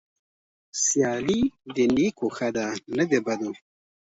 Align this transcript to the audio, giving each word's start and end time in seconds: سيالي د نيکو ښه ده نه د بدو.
سيالي 0.83 1.41
د 1.75 1.77
نيکو 1.95 2.27
ښه 2.35 2.47
ده 2.55 2.67
نه 2.95 3.03
د 3.11 3.13
بدو. 3.25 3.51